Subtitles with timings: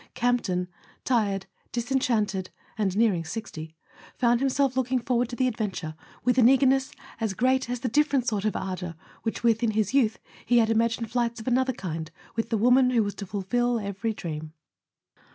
[0.15, 0.67] Campton,
[1.05, 3.75] tired, disen¬ chanted, and nearing sixty,
[4.15, 5.93] found himself looking forward to the adventure
[6.23, 8.55] with an eagerness as great A SON AT THE FRONT as the different sort of
[8.55, 12.57] ardour with which, in his youth, he had imagined flights of another kind with the
[12.57, 14.53] woman who was to fulfill every dream.